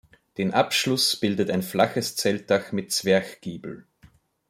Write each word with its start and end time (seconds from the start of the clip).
Den 0.39 0.51
Abschluss 0.51 1.15
bildet 1.15 1.51
ein 1.51 1.61
flaches 1.61 2.15
Zeltdach 2.15 2.71
mit 2.71 2.91
Zwerchgiebel. 2.91 3.85